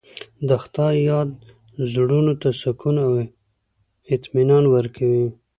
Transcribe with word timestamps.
د 0.47 0.49
خدای 0.63 0.95
یاد 1.11 1.29
زړونو 1.91 2.33
ته 2.41 2.49
سکون 2.61 2.95
او 3.05 3.11
اطمینان 4.15 4.63
ورکوي. 4.75 5.25